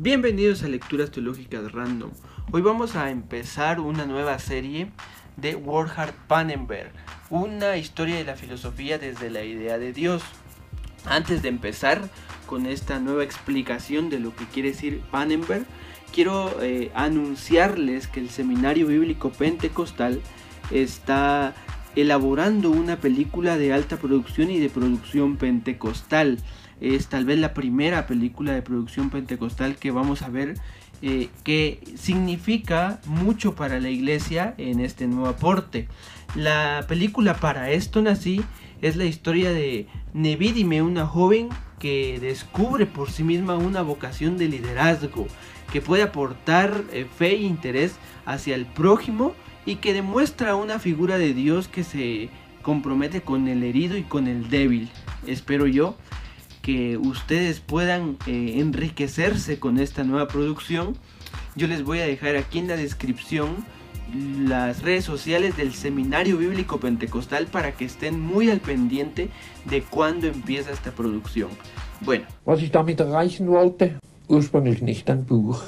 Bienvenidos 0.00 0.62
a 0.62 0.68
Lecturas 0.68 1.10
Teológicas 1.10 1.72
Random. 1.72 2.12
Hoy 2.52 2.62
vamos 2.62 2.94
a 2.94 3.10
empezar 3.10 3.80
una 3.80 4.06
nueva 4.06 4.38
serie 4.38 4.92
de 5.36 5.56
Warhard 5.56 6.14
Pannenberg, 6.28 6.92
una 7.30 7.76
historia 7.76 8.14
de 8.14 8.22
la 8.22 8.36
filosofía 8.36 9.00
desde 9.00 9.28
la 9.28 9.42
idea 9.42 9.76
de 9.76 9.92
Dios. 9.92 10.22
Antes 11.04 11.42
de 11.42 11.48
empezar 11.48 12.08
con 12.46 12.66
esta 12.66 13.00
nueva 13.00 13.24
explicación 13.24 14.08
de 14.08 14.20
lo 14.20 14.36
que 14.36 14.44
quiere 14.44 14.70
decir 14.70 15.00
Pannenberg, 15.10 15.66
quiero 16.14 16.62
eh, 16.62 16.92
anunciarles 16.94 18.06
que 18.06 18.20
el 18.20 18.30
Seminario 18.30 18.86
Bíblico 18.86 19.32
Pentecostal 19.32 20.20
está 20.70 21.54
elaborando 21.96 22.70
una 22.70 22.98
película 22.98 23.58
de 23.58 23.72
alta 23.72 23.96
producción 23.96 24.48
y 24.52 24.60
de 24.60 24.70
producción 24.70 25.36
pentecostal. 25.36 26.38
Es 26.80 27.08
tal 27.08 27.24
vez 27.24 27.38
la 27.38 27.54
primera 27.54 28.06
película 28.06 28.52
de 28.52 28.62
producción 28.62 29.10
pentecostal 29.10 29.76
que 29.76 29.90
vamos 29.90 30.22
a 30.22 30.28
ver 30.28 30.54
eh, 31.00 31.28
que 31.44 31.80
significa 31.96 33.00
mucho 33.06 33.54
para 33.54 33.78
la 33.78 33.88
iglesia 33.88 34.54
en 34.58 34.80
este 34.80 35.06
nuevo 35.06 35.28
aporte. 35.28 35.86
La 36.34 36.84
película 36.88 37.34
Para 37.34 37.70
esto 37.70 38.02
nací 38.02 38.42
es 38.82 38.96
la 38.96 39.04
historia 39.04 39.50
de 39.50 39.86
Nevidime, 40.12 40.82
una 40.82 41.06
joven 41.06 41.50
que 41.78 42.18
descubre 42.20 42.84
por 42.86 43.12
sí 43.12 43.22
misma 43.22 43.56
una 43.56 43.82
vocación 43.82 44.38
de 44.38 44.48
liderazgo, 44.48 45.28
que 45.72 45.80
puede 45.80 46.02
aportar 46.02 46.82
eh, 46.92 47.06
fe 47.16 47.30
e 47.36 47.42
interés 47.42 47.94
hacia 48.26 48.56
el 48.56 48.66
prójimo 48.66 49.34
y 49.66 49.76
que 49.76 49.94
demuestra 49.94 50.56
una 50.56 50.80
figura 50.80 51.16
de 51.16 51.32
Dios 51.32 51.68
que 51.68 51.84
se 51.84 52.28
compromete 52.62 53.22
con 53.22 53.46
el 53.46 53.62
herido 53.62 53.96
y 53.96 54.02
con 54.02 54.26
el 54.26 54.50
débil. 54.50 54.90
Espero 55.26 55.68
yo 55.68 55.96
que 56.68 56.98
ustedes 56.98 57.60
puedan 57.60 58.18
eh, 58.26 58.56
enriquecerse 58.56 59.58
con 59.58 59.78
esta 59.78 60.04
nueva 60.04 60.28
producción. 60.28 60.98
Yo 61.56 61.66
les 61.66 61.82
voy 61.82 62.00
a 62.00 62.06
dejar 62.06 62.36
aquí 62.36 62.58
en 62.58 62.68
la 62.68 62.76
descripción 62.76 63.64
las 64.46 64.82
redes 64.82 65.06
sociales 65.06 65.56
del 65.56 65.72
Seminario 65.72 66.36
Bíblico 66.36 66.78
Pentecostal 66.78 67.46
para 67.46 67.72
que 67.72 67.86
estén 67.86 68.20
muy 68.20 68.50
al 68.50 68.60
pendiente 68.60 69.30
de 69.64 69.80
cuándo 69.80 70.26
empieza 70.26 70.70
esta 70.70 70.90
producción. 70.90 71.48
Bueno. 72.02 72.26
Was 72.44 72.60
ich 72.60 72.70
damit 72.70 73.00
erreichen 73.00 73.48
wollte, 73.48 73.96
ursprünglich 74.28 74.82
nicht 74.82 75.08
ein 75.08 75.24
Buch. 75.24 75.62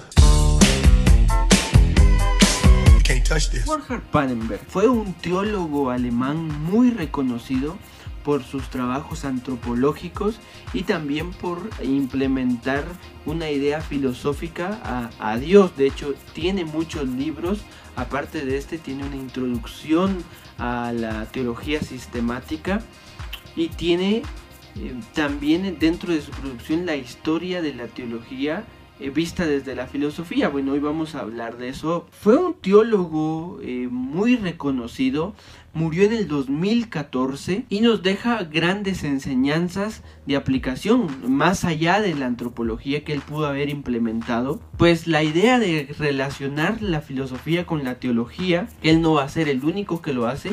Warhard 3.67 4.03
Pannenberg 4.11 4.61
fue 4.69 4.87
un 4.87 5.15
teólogo 5.15 5.89
alemán 5.89 6.49
muy 6.71 6.91
reconocido 6.91 7.79
por 8.31 8.45
sus 8.45 8.71
trabajos 8.71 9.25
antropológicos 9.25 10.39
y 10.73 10.85
también 10.85 11.33
por 11.33 11.69
implementar 11.83 12.85
una 13.27 13.51
idea 13.51 13.81
filosófica 13.81 14.79
a, 14.85 15.11
a, 15.19 15.37
Dios. 15.37 15.77
De 15.77 15.89
hecho, 15.89 16.15
tiene 16.33 16.65
muchos 16.65 17.09
libros. 17.09 17.63
Aparte 17.97 18.47
de 18.47 18.57
este, 18.57 18.79
tiene 18.79 19.03
una 19.05 19.17
introducción 19.17 20.19
a 20.59 20.93
la 20.93 21.27
teología 21.27 21.81
sistemática 21.81 22.83
y 23.57 23.67
tiene 23.67 24.23
eh, 24.77 24.95
también 25.13 25.77
dentro 25.81 26.13
de 26.13 26.21
su 26.21 26.31
producción 26.31 26.87
la 26.87 26.95
historia 26.95 27.63
de 27.63 27.75
la 27.75 27.89
teología 27.89 28.65
eh, 29.01 29.09
vista 29.09 29.47
desde 29.47 29.75
la 29.75 29.87
filosofía. 29.87 30.51
Bueno, 30.51 30.73
hoy 30.73 30.79
vamos 30.79 31.15
a 31.15 31.21
hablar 31.21 31.57
de 31.57 31.71
eso. 31.71 32.07
Fue 32.11 32.37
un 32.37 32.53
teólogo 32.53 33.59
eh, 33.63 33.89
muy 33.91 34.37
reconocido, 34.37 35.35
murió 35.73 36.05
en 36.05 36.13
el 36.13 36.29
2014 36.29 37.65
y 37.69 37.81
nos 37.81 38.03
deja 38.03 38.43
grandes 38.45 39.05
enseñanzas 39.05 40.03
de 40.27 40.37
aplicación 40.37 41.09
más 41.29 41.65
allá 41.65 42.01
de 42.01 42.15
la 42.15 42.27
antropología 42.27 43.05
que 43.05 43.13
él 43.13 43.21
pudo 43.21 43.47
haber 43.47 43.69
implementado. 43.69 44.61
Pues 44.77 45.07
la 45.07 45.23
idea 45.23 45.59
de 45.59 45.95
relacionar 45.99 46.83
la 46.83 47.01
filosofía 47.01 47.67
con 47.67 47.85
la 47.85 47.97
teología, 47.97 48.69
él 48.83 49.01
no 49.01 49.15
va 49.15 49.25
a 49.25 49.29
ser 49.29 49.49
el 49.49 49.65
único 49.65 50.03
que 50.03 50.13
lo 50.13 50.27
hace, 50.27 50.53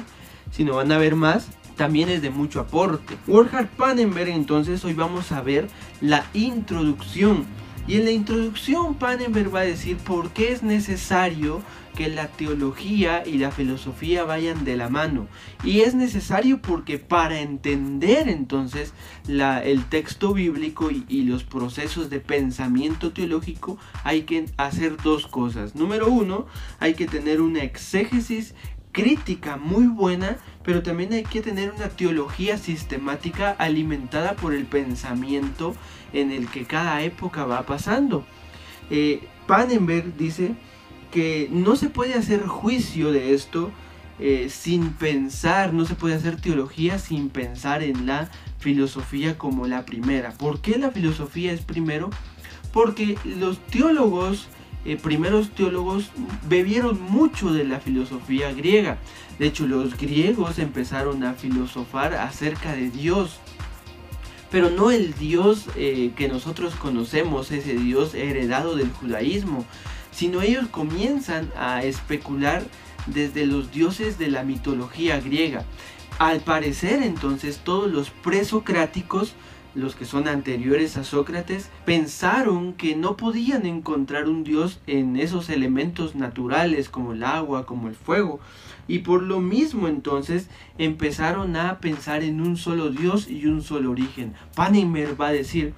sino 0.52 0.76
van 0.76 0.92
a 0.92 0.96
haber 0.96 1.16
más, 1.16 1.50
también 1.76 2.10
es 2.10 2.22
de 2.22 2.30
mucho 2.30 2.60
aporte. 2.60 3.16
Warhard 3.28 3.68
Pannenberg 3.68 4.30
entonces 4.30 4.84
hoy 4.84 4.94
vamos 4.94 5.32
a 5.32 5.42
ver 5.42 5.68
la 6.02 6.26
introducción 6.34 7.46
y 7.88 7.96
en 7.96 8.06
la 8.06 8.12
introducción 8.12 8.96
Pannenberg 8.96 9.54
va 9.54 9.62
a 9.62 9.66
decir 9.66 9.98
por 9.98 10.32
qué 10.32 10.52
es 10.52 10.62
necesario 10.62 11.62
que 11.96 12.10
la 12.10 12.28
teología 12.28 13.24
y 13.26 13.40
la 13.40 13.50
filosofía 13.50 14.24
vayan 14.24 14.66
de 14.66 14.76
la 14.76 14.88
mano. 14.88 15.28
Y 15.64 15.80
es 15.80 15.96
necesario 15.96 16.62
porque 16.62 17.00
para 17.00 17.40
entender 17.40 18.30
entonces 18.30 18.94
el 19.28 19.86
texto 19.86 20.34
bíblico 20.34 20.92
y, 20.92 21.06
y, 21.08 21.24
los 21.24 21.44
procesos 21.44 22.12
de 22.12 22.20
pensamiento 22.20 23.14
teológico 23.14 23.80
hay 24.04 24.24
que 24.24 24.46
hacer 24.58 24.98
dos 24.98 25.26
cosas. 25.26 25.74
Número 25.74 26.08
uno, 26.08 26.46
hay 26.80 26.94
que 26.94 27.08
tener 27.08 27.42
una 27.42 27.64
exégesis 27.64 28.54
crítica 28.92 29.58
muy 29.58 29.88
buena, 29.88 30.38
pero 30.68 30.84
también 30.84 31.14
hay 31.14 31.24
que 31.24 31.42
tener 31.42 31.72
una 31.72 31.88
teología 31.88 32.58
sistemática 32.58 33.52
alimentada 33.52 34.34
por 34.36 34.54
el 34.54 34.66
pensamiento 34.66 35.74
en 36.12 36.30
el 36.30 36.50
que 36.50 36.66
cada 36.66 37.02
época 37.04 37.46
va 37.46 37.66
pasando. 37.66 38.26
Eh, 38.90 39.26
Pannenberg 39.48 40.18
dice 40.18 40.56
que 41.10 41.48
no 41.54 41.78
se 41.78 41.88
puede 41.88 42.16
hacer 42.16 42.46
juicio 42.46 43.14
de 43.14 43.34
esto 43.34 43.72
eh, 44.20 44.50
sin 44.50 44.90
pensar, 44.90 45.74
no 45.74 45.86
se 45.86 45.96
puede 45.96 46.16
hacer 46.16 46.42
teología 46.42 47.00
sin 47.00 47.30
pensar 47.30 47.82
en 47.82 48.06
la 48.06 48.30
filosofía 48.60 49.38
como 49.38 49.68
la 49.68 49.86
primera. 49.86 50.32
¿Por 50.34 50.60
qué 50.60 50.78
la 50.78 50.92
filosofía 50.92 51.54
es 51.54 51.62
primero? 51.62 52.10
Porque 52.74 53.18
los 53.24 53.66
teólogos 53.68 54.50
eh, 54.88 54.96
primeros 54.96 55.50
teólogos 55.50 56.12
bebieron 56.48 57.02
mucho 57.02 57.52
de 57.52 57.66
la 57.66 57.82
filosofía 57.82 58.54
griega. 58.54 58.98
De 59.38 59.48
hecho, 59.48 59.68
los 59.68 59.98
griegos 59.98 60.60
empezaron 60.60 61.26
a 61.26 61.34
filosofar 61.34 62.14
acerca 62.14 62.72
de 62.72 62.90
Dios. 62.90 63.40
Pero 64.50 64.70
no 64.70 64.90
el 64.92 65.14
Dios 65.14 65.66
eh, 65.76 66.14
que 66.16 66.30
nosotros 66.30 66.76
conocemos, 66.76 67.52
ese 67.52 67.74
Dios 67.74 68.16
heredado 68.16 68.78
del 68.78 68.90
judaísmo, 68.90 69.66
sino 70.12 70.42
ellos 70.42 70.68
comienzan 70.70 71.52
a 71.58 71.84
especular 71.84 72.64
desde 73.08 73.46
los 73.46 73.74
dioses 73.74 74.18
de 74.18 74.30
la 74.30 74.44
mitología 74.44 75.20
griega. 75.20 75.66
Al 76.18 76.40
parecer 76.40 77.04
entonces 77.04 77.60
todos 77.62 77.92
los 77.92 78.10
presocráticos 78.10 79.34
los 79.78 79.96
que 79.96 80.06
son 80.06 80.28
anteriores 80.28 80.98
a 80.98 81.04
Sócrates, 81.04 81.70
pensaron 81.86 82.74
que 82.74 82.96
no 82.96 83.16
podían 83.16 83.66
encontrar 83.66 84.28
un 84.28 84.44
Dios 84.44 84.80
en 84.88 85.18
esos 85.18 85.50
elementos 85.50 86.16
naturales 86.16 86.90
como 86.90 87.14
el 87.14 87.24
agua, 87.24 87.66
como 87.66 87.88
el 87.88 87.96
fuego. 87.96 88.40
Y 88.88 89.00
por 89.00 89.22
lo 89.22 89.40
mismo 89.40 89.88
entonces 89.88 90.50
empezaron 90.80 91.56
a 91.56 91.80
pensar 91.80 92.24
en 92.24 92.42
un 92.42 92.58
solo 92.58 92.90
Dios 92.90 93.30
y 93.30 93.46
un 93.46 93.62
solo 93.62 93.92
origen. 93.92 94.34
Panimer 94.56 95.20
va 95.20 95.28
a 95.28 95.34
decir, 95.34 95.74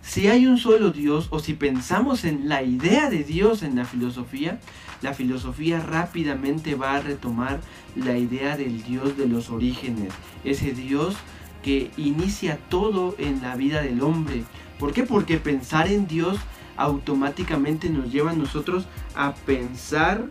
si 0.00 0.28
hay 0.28 0.46
un 0.46 0.58
solo 0.58 0.90
Dios 0.90 1.28
o 1.30 1.40
si 1.40 1.54
pensamos 1.54 2.24
en 2.24 2.48
la 2.48 2.62
idea 2.62 3.10
de 3.10 3.24
Dios 3.24 3.62
en 3.62 3.74
la 3.74 3.84
filosofía, 3.84 4.60
la 5.02 5.12
filosofía 5.12 5.80
rápidamente 5.80 6.76
va 6.76 6.94
a 6.94 7.00
retomar 7.00 7.60
la 7.96 8.16
idea 8.16 8.56
del 8.56 8.82
Dios 8.84 9.16
de 9.16 9.26
los 9.26 9.50
orígenes, 9.50 10.12
ese 10.44 10.72
Dios 10.72 11.16
que 11.64 11.90
inicia 11.96 12.58
todo 12.68 13.14
en 13.18 13.40
la 13.40 13.56
vida 13.56 13.80
del 13.80 14.02
hombre. 14.02 14.44
¿Por 14.78 14.92
qué? 14.92 15.04
Porque 15.04 15.38
pensar 15.38 15.88
en 15.88 16.06
Dios 16.06 16.38
automáticamente 16.76 17.88
nos 17.88 18.12
lleva 18.12 18.32
a 18.32 18.34
nosotros 18.34 18.86
a 19.14 19.34
pensar 19.34 20.26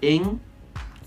en 0.00 0.40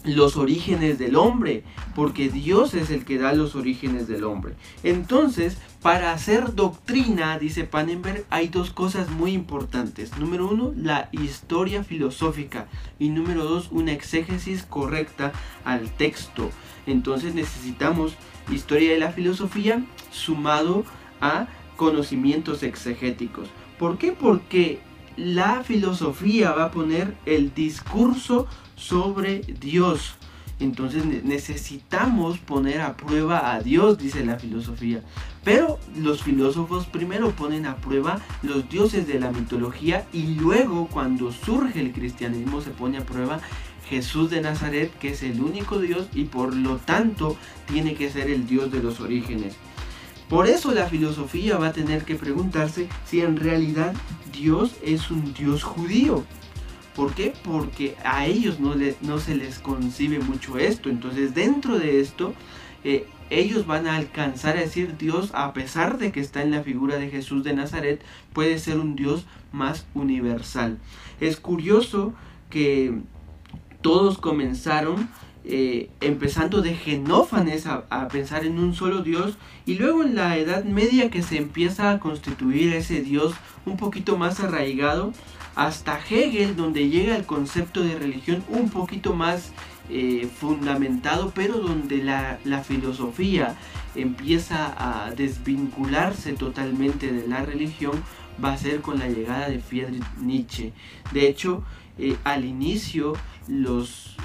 los 0.05 0.37
orígenes 0.37 0.99
del 0.99 1.15
hombre, 1.15 1.63
porque 1.95 2.29
Dios 2.29 2.73
es 2.73 2.89
el 2.89 3.05
que 3.05 3.17
da 3.17 3.33
los 3.33 3.55
orígenes 3.55 4.07
del 4.07 4.23
hombre. 4.23 4.53
Entonces, 4.83 5.57
para 5.81 6.11
hacer 6.11 6.55
doctrina, 6.55 7.37
dice 7.39 7.63
Pannenberg, 7.63 8.25
hay 8.29 8.47
dos 8.47 8.71
cosas 8.71 9.09
muy 9.09 9.33
importantes. 9.33 10.17
Número 10.17 10.47
uno, 10.47 10.73
la 10.75 11.09
historia 11.11 11.83
filosófica 11.83 12.67
y 12.99 13.09
número 13.09 13.43
dos, 13.43 13.69
una 13.71 13.91
exégesis 13.91 14.63
correcta 14.63 15.31
al 15.63 15.89
texto. 15.89 16.49
Entonces 16.87 17.33
necesitamos 17.33 18.13
historia 18.51 18.91
de 18.91 18.99
la 18.99 19.11
filosofía 19.11 19.83
sumado 20.11 20.85
a 21.21 21.47
conocimientos 21.77 22.63
exegéticos. 22.63 23.49
¿Por 23.79 23.97
qué? 23.97 24.11
Porque 24.11 24.79
la 25.17 25.63
filosofía 25.63 26.51
va 26.51 26.65
a 26.65 26.71
poner 26.71 27.15
el 27.25 27.53
discurso 27.53 28.47
sobre 28.75 29.39
Dios. 29.39 30.15
Entonces 30.59 31.05
necesitamos 31.23 32.37
poner 32.37 32.79
a 32.79 32.95
prueba 32.95 33.53
a 33.53 33.61
Dios, 33.61 33.97
dice 33.97 34.25
la 34.25 34.39
filosofía. 34.39 35.01
Pero 35.43 35.79
los 35.97 36.23
filósofos 36.23 36.85
primero 36.85 37.31
ponen 37.31 37.65
a 37.65 37.75
prueba 37.75 38.21
los 38.41 38.69
dioses 38.69 39.05
de 39.05 39.19
la 39.19 39.31
mitología 39.31 40.07
y 40.13 40.35
luego 40.35 40.87
cuando 40.87 41.31
surge 41.31 41.81
el 41.81 41.91
cristianismo 41.91 42.61
se 42.61 42.71
pone 42.71 42.97
a 42.97 43.05
prueba 43.05 43.41
Jesús 43.89 44.29
de 44.29 44.41
Nazaret, 44.41 44.91
que 44.97 45.09
es 45.09 45.23
el 45.23 45.41
único 45.41 45.79
Dios 45.79 46.07
y 46.13 46.23
por 46.23 46.55
lo 46.55 46.77
tanto 46.77 47.37
tiene 47.67 47.93
que 47.93 48.09
ser 48.09 48.29
el 48.29 48.47
Dios 48.47 48.71
de 48.71 48.81
los 48.81 48.99
orígenes. 49.01 49.57
Por 50.29 50.47
eso 50.47 50.73
la 50.73 50.87
filosofía 50.87 51.57
va 51.57 51.67
a 51.67 51.73
tener 51.73 52.03
que 52.03 52.15
preguntarse 52.15 52.89
si 53.05 53.21
en 53.21 53.37
realidad 53.37 53.93
Dios 54.33 54.75
es 54.83 55.11
un 55.11 55.33
Dios 55.33 55.63
judío. 55.63 56.23
¿Por 56.95 57.13
qué? 57.13 57.33
Porque 57.43 57.95
a 58.03 58.25
ellos 58.25 58.59
no, 58.59 58.73
no 59.01 59.19
se 59.19 59.35
les 59.35 59.59
concibe 59.59 60.19
mucho 60.19 60.57
esto. 60.57 60.89
Entonces 60.89 61.35
dentro 61.35 61.77
de 61.77 61.99
esto, 61.99 62.33
eh, 62.83 63.05
ellos 63.29 63.65
van 63.65 63.87
a 63.87 63.97
alcanzar 63.97 64.57
a 64.57 64.61
decir 64.61 64.97
Dios, 64.97 65.31
a 65.33 65.53
pesar 65.53 65.97
de 65.97 66.11
que 66.11 66.21
está 66.21 66.41
en 66.41 66.51
la 66.51 66.63
figura 66.63 66.97
de 66.97 67.09
Jesús 67.09 67.43
de 67.43 67.53
Nazaret, 67.53 68.01
puede 68.33 68.59
ser 68.59 68.79
un 68.79 68.95
Dios 68.95 69.25
más 69.51 69.85
universal. 69.93 70.77
Es 71.19 71.37
curioso 71.37 72.13
que 72.49 72.99
todos 73.81 74.17
comenzaron 74.17 75.09
eh, 75.47 75.89
empezando 76.01 76.61
de 76.61 76.75
Genófanes 76.75 77.67
a, 77.67 78.07
pensar 78.07 78.45
en 78.45 78.57
un 78.57 78.73
solo 78.73 79.03
Dios 79.03 79.37
y 79.65 79.75
luego 79.75 80.03
en 80.03 80.15
la 80.15 80.37
Edad 80.37 80.63
Media 80.63 81.09
que 81.09 81.21
se 81.21 81.37
empieza 81.37 81.91
a 81.91 81.99
constituir 81.99 82.73
ese 82.73 83.01
Dios 83.01 83.33
un 83.65 83.77
poquito 83.77 84.17
más 84.17 84.39
arraigado 84.39 85.13
hasta 85.55 85.99
Hegel 85.99 86.55
donde 86.55 86.89
llega 86.89 87.15
el 87.15 87.25
concepto 87.25 87.83
de 87.83 87.95
religión 87.95 88.43
un 88.49 88.69
poquito 88.69 89.13
más 89.13 89.51
eh, 89.89 90.27
fundamentado 90.39 91.31
pero 91.35 91.59
donde 91.59 91.97
la, 91.97 92.39
la 92.43 92.63
filosofía 92.63 93.55
empieza 93.93 94.73
a 94.77 95.11
desvincularse 95.11 96.33
totalmente 96.33 97.11
de 97.11 97.27
la 97.27 97.45
religión 97.45 98.01
va 98.43 98.53
a 98.53 98.57
ser 98.57 98.81
con 98.81 98.99
la 98.99 99.07
llegada 99.07 99.49
de 99.49 99.59
Friedrich 99.59 100.03
Nietzsche. 100.17 100.73
De 101.13 101.27
hecho, 101.27 101.63
eh, 101.97 102.17
al 102.23 102.45
inicio 102.45 103.13
los 103.47 104.17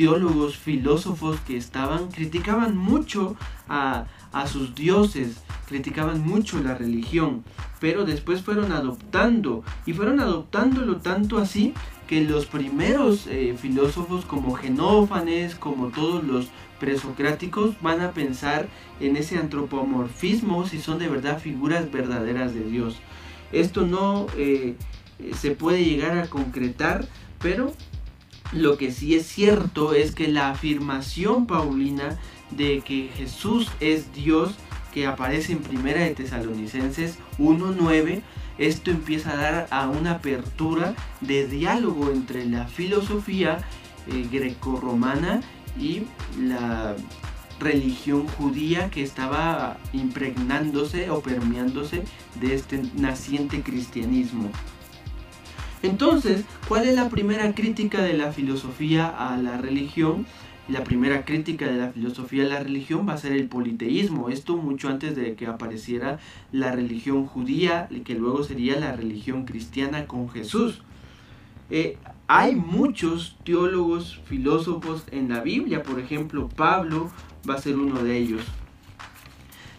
teólogos, 0.00 0.56
filósofos 0.56 1.38
que 1.40 1.58
estaban, 1.58 2.08
criticaban 2.08 2.74
mucho 2.74 3.36
a, 3.68 4.06
a 4.32 4.46
sus 4.46 4.74
dioses, 4.74 5.42
criticaban 5.68 6.26
mucho 6.26 6.58
la 6.62 6.74
religión, 6.74 7.44
pero 7.80 8.06
después 8.06 8.40
fueron 8.40 8.72
adoptando 8.72 9.62
y 9.84 9.92
fueron 9.92 10.20
adoptándolo 10.20 10.96
tanto 10.96 11.36
así 11.36 11.74
que 12.08 12.22
los 12.22 12.46
primeros 12.46 13.26
eh, 13.26 13.54
filósofos 13.60 14.24
como 14.24 14.54
Genófanes, 14.54 15.54
como 15.54 15.88
todos 15.88 16.24
los 16.24 16.48
presocráticos, 16.78 17.74
van 17.82 18.00
a 18.00 18.12
pensar 18.12 18.68
en 19.00 19.16
ese 19.16 19.36
antropomorfismo 19.36 20.66
si 20.66 20.80
son 20.80 20.98
de 20.98 21.08
verdad 21.08 21.38
figuras 21.38 21.92
verdaderas 21.92 22.54
de 22.54 22.64
Dios. 22.64 22.96
Esto 23.52 23.86
no 23.86 24.28
eh, 24.38 24.76
se 25.34 25.50
puede 25.50 25.84
llegar 25.84 26.16
a 26.16 26.30
concretar, 26.30 27.06
pero 27.38 27.74
lo 28.52 28.76
que 28.76 28.90
sí 28.92 29.14
es 29.14 29.26
cierto 29.26 29.94
es 29.94 30.14
que 30.14 30.28
la 30.28 30.50
afirmación 30.50 31.46
paulina 31.46 32.18
de 32.50 32.80
que 32.80 33.10
Jesús 33.16 33.70
es 33.80 34.12
Dios, 34.12 34.54
que 34.92 35.06
aparece 35.06 35.52
en 35.52 35.60
Primera 35.60 36.00
de 36.00 36.14
Tesalonicenses 36.14 37.18
1.9, 37.38 38.22
esto 38.58 38.90
empieza 38.90 39.32
a 39.32 39.36
dar 39.36 39.68
a 39.70 39.88
una 39.88 40.12
apertura 40.12 40.94
de 41.20 41.46
diálogo 41.46 42.10
entre 42.10 42.44
la 42.44 42.66
filosofía 42.66 43.58
eh, 44.08 44.26
grecorromana 44.30 45.40
y 45.78 46.02
la 46.38 46.96
religión 47.60 48.26
judía 48.26 48.90
que 48.90 49.02
estaba 49.02 49.78
impregnándose 49.92 51.10
o 51.10 51.20
permeándose 51.20 52.02
de 52.40 52.54
este 52.54 52.82
naciente 52.96 53.62
cristianismo. 53.62 54.50
Entonces, 55.82 56.44
¿cuál 56.68 56.86
es 56.86 56.94
la 56.94 57.08
primera 57.08 57.54
crítica 57.54 58.02
de 58.02 58.12
la 58.12 58.32
filosofía 58.32 59.06
a 59.08 59.36
la 59.38 59.56
religión? 59.56 60.26
La 60.68 60.84
primera 60.84 61.24
crítica 61.24 61.66
de 61.66 61.78
la 61.78 61.90
filosofía 61.90 62.44
a 62.44 62.48
la 62.48 62.60
religión 62.60 63.08
va 63.08 63.14
a 63.14 63.18
ser 63.18 63.32
el 63.32 63.48
politeísmo. 63.48 64.28
Esto 64.28 64.56
mucho 64.56 64.88
antes 64.88 65.16
de 65.16 65.34
que 65.34 65.46
apareciera 65.46 66.18
la 66.52 66.72
religión 66.72 67.26
judía, 67.26 67.88
que 68.04 68.14
luego 68.14 68.44
sería 68.44 68.78
la 68.78 68.92
religión 68.94 69.46
cristiana 69.46 70.06
con 70.06 70.28
Jesús. 70.28 70.82
Eh, 71.70 71.96
hay 72.26 72.54
muchos 72.54 73.38
teólogos, 73.44 74.20
filósofos 74.26 75.04
en 75.10 75.28
la 75.30 75.40
Biblia, 75.40 75.82
por 75.82 75.98
ejemplo, 75.98 76.48
Pablo 76.48 77.10
va 77.48 77.54
a 77.54 77.60
ser 77.60 77.76
uno 77.76 78.02
de 78.02 78.18
ellos. 78.18 78.42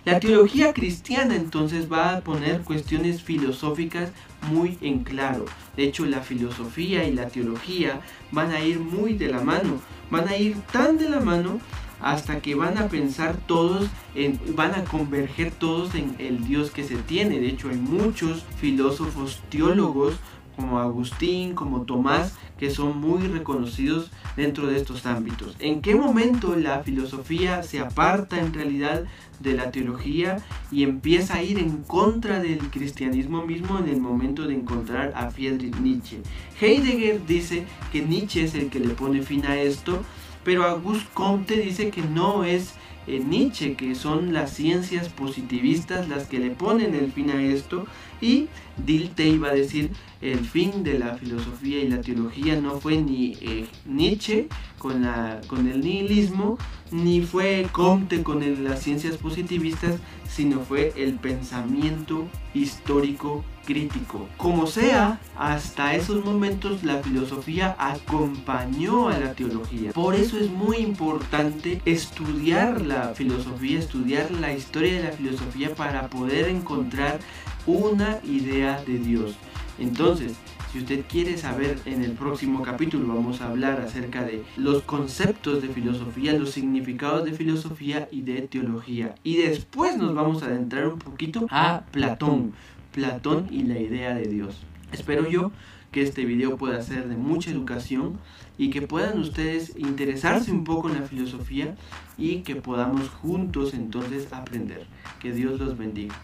La 0.04 0.20
teología 0.20 0.74
cristiana 0.74 1.36
entonces 1.36 1.92
va 1.92 2.16
a 2.16 2.22
poner 2.22 2.62
cuestiones 2.62 3.22
filosóficas 3.22 4.10
muy 4.52 4.80
en 4.82 5.04
claro. 5.04 5.46
De 5.78 5.84
hecho, 5.84 6.06
la 6.06 6.22
filosofía 6.22 7.04
y 7.04 7.14
la 7.14 7.28
teología 7.28 8.02
van 8.32 8.52
a 8.52 8.62
ir 8.62 8.80
muy 8.80 9.14
de 9.14 9.28
la 9.28 9.42
mano. 9.42 9.80
Van 10.10 10.28
a 10.28 10.36
ir 10.36 10.56
tan 10.72 10.98
de 10.98 11.08
la 11.08 11.20
mano 11.20 11.60
hasta 12.02 12.42
que 12.42 12.56
van 12.56 12.80
a 12.80 12.88
pensar 12.88 13.38
todos, 13.46 13.88
en, 14.16 14.40
van 14.56 14.74
a 14.74 14.86
converger 14.86 15.52
todos 15.52 15.94
en 15.94 16.16
el 16.18 16.46
Dios 16.46 16.72
que 16.72 16.84
se 16.84 16.96
tiene. 16.96 17.40
De 17.40 17.50
hecho, 17.50 17.70
hay 17.70 17.78
muchos 17.78 18.44
filósofos 18.58 19.40
teólogos 19.50 20.16
como 20.56 20.80
Agustín, 20.80 21.54
como 21.54 21.82
Tomás, 21.82 22.34
que 22.58 22.70
son 22.70 23.00
muy 23.00 23.28
reconocidos 23.28 24.12
dentro 24.36 24.68
de 24.68 24.78
estos 24.78 25.06
ámbitos. 25.06 25.56
¿En 25.60 25.82
qué 25.82 25.96
momento 25.96 26.56
la 26.56 26.84
filosofía 26.84 27.64
se 27.64 27.80
aparta 27.80 28.40
en 28.40 28.54
realidad 28.54 29.06
de 29.40 29.54
la 29.54 29.72
teología 29.72 30.38
y 30.72 30.84
empieza 30.84 31.36
a 31.36 31.44
ir 31.44 31.58
en 31.58 31.84
contra 31.84 32.40
del 32.40 32.60
cristianismo 32.70 33.46
mismo 33.46 33.80
en 33.80 33.90
el 33.90 34.00
momento 34.00 34.48
de 34.48 34.56
encontrar 34.56 35.14
a 35.16 35.32
Friedrich 35.32 35.76
Nietzsche? 35.78 36.20
Heidegger 36.60 37.26
dice 37.26 37.66
que 37.92 38.02
Nietzsche 38.02 38.44
es 38.44 38.54
el 38.54 38.70
que 38.70 38.80
le 38.80 38.90
pone 38.90 39.24
fin 39.24 39.46
a 39.46 39.60
esto, 39.60 40.04
pero 40.44 40.64
Auguste 40.64 41.08
Comte 41.14 41.58
dice 41.58 41.90
que 41.90 42.02
no 42.02 42.44
es 42.44 42.74
eh, 43.08 43.20
Nietzsche, 43.20 43.76
que 43.76 43.96
son 43.96 44.34
las 44.34 44.52
ciencias 44.52 45.10
positivistas 45.10 46.08
las 46.08 46.28
que 46.28 46.40
le 46.40 46.52
ponen 46.52 46.94
el 46.96 47.12
fin 47.12 47.32
a 47.32 47.42
esto, 47.42 47.86
y 48.22 48.48
Dilte 48.78 49.28
iba 49.28 49.50
a 49.50 49.54
decir 49.54 49.92
el 50.22 50.40
fin 50.40 50.84
de 50.84 51.00
la 51.00 51.16
filosofía 51.16 51.80
y 51.80 51.90
la 51.90 52.02
teología 52.02 52.60
no 52.60 52.80
fue 52.80 52.98
ni 52.98 53.38
eh, 53.42 53.66
Nietzsche 53.86 54.48
con, 54.78 55.02
la, 55.02 55.42
con 55.48 55.68
el 55.68 55.82
nihilismo, 55.82 56.58
ni 56.92 57.22
fue 57.22 57.68
Comte 57.72 58.22
con 58.24 58.64
las 58.64 58.82
ciencias 58.84 59.18
positivistas, 59.18 59.96
sino 60.30 60.60
fue 60.60 60.94
el 60.96 61.16
pensamiento 61.16 62.28
histórico 62.54 63.44
crítico. 63.66 64.28
Como 64.38 64.68
sea, 64.68 65.20
hasta 65.38 65.96
esos 65.96 66.24
momentos 66.24 66.84
la 66.84 66.98
filosofía 66.98 67.76
acompañó 67.78 69.10
a 69.10 69.18
la 69.18 69.34
teología. 69.34 69.92
Por 69.92 70.16
eso 70.16 70.38
es 70.38 70.50
muy 70.50 70.78
importante 70.78 71.82
estudiar 71.86 72.82
la 72.82 73.10
filosofía, 73.10 73.80
estudiar 73.80 74.32
la 74.32 74.54
historia 74.54 74.94
de 74.94 75.04
la 75.04 75.12
filosofía 75.12 75.76
para 75.76 76.08
poder 76.08 76.50
encontrar 76.50 77.20
una 77.66 78.20
idea 78.24 78.82
de 78.86 78.98
Dios. 78.98 79.36
Entonces, 79.80 80.34
si 80.72 80.80
usted 80.80 81.04
quiere 81.10 81.38
saber 81.38 81.80
en 81.86 82.02
el 82.02 82.14
próximo 82.14 82.62
capítulo 82.62 83.14
vamos 83.14 83.42
a 83.42 83.50
hablar 83.50 83.82
acerca 83.82 84.24
de 84.24 84.44
los 84.56 84.84
conceptos 84.84 85.62
de 85.62 85.68
filosofía, 85.68 86.32
los 86.32 86.52
significados 86.52 87.26
de 87.26 87.34
filosofía 87.34 88.08
y 88.10 88.22
de 88.22 88.44
teología. 88.44 89.16
Y 89.22 89.38
después 89.38 89.98
nos 89.98 90.16
vamos 90.16 90.44
a 90.44 90.46
adentrar 90.46 90.88
un 90.88 90.98
poquito 90.98 91.46
a 91.50 91.82
Platón, 91.92 92.54
Platón 92.92 93.48
y 93.52 93.64
la 93.64 93.80
idea 93.80 94.14
de 94.14 94.28
Dios. 94.28 94.64
Espero 94.92 95.30
yo 95.30 95.52
que 95.92 96.02
este 96.02 96.26
video 96.26 96.58
pueda 96.58 96.82
ser 96.82 97.08
de 97.10 97.16
mucha 97.16 97.52
educación 97.52 98.18
y 98.58 98.70
que 98.70 98.82
puedan 98.82 99.20
ustedes 99.20 99.74
interesarse 99.78 100.52
un 100.52 100.64
poco 100.64 100.90
en 100.90 101.02
la 101.02 101.08
filosofía 101.08 101.76
y 102.18 102.42
que 102.42 102.56
podamos 102.56 103.10
juntos 103.10 103.74
entonces 103.74 104.32
aprender. 104.32 104.86
Que 105.20 105.34
Dios 105.34 105.60
los 105.60 105.78
bendiga. 105.78 106.16